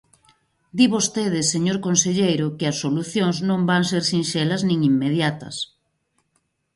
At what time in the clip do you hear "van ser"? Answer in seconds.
3.69-4.03